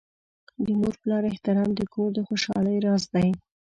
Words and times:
د 0.65 0.67
مور 0.79 0.93
پلار 1.01 1.23
احترام 1.31 1.69
د 1.75 1.81
کور 1.93 2.09
د 2.13 2.19
خوشحالۍ 2.27 2.77
راز 2.85 3.03
دی. 3.13 3.29